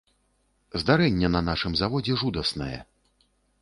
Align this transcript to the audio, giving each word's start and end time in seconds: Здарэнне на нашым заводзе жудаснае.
Здарэнне 0.83 1.31
на 1.35 1.43
нашым 1.51 1.79
заводзе 1.83 2.13
жудаснае. 2.25 2.77